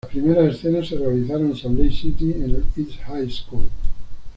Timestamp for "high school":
3.05-3.69